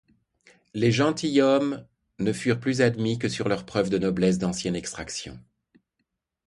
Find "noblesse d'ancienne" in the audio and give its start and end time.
3.99-4.75